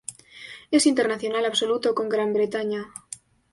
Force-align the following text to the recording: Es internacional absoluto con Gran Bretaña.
Es 0.71 0.87
internacional 0.87 1.45
absoluto 1.45 1.93
con 1.93 2.09
Gran 2.09 2.33
Bretaña. 2.33 2.91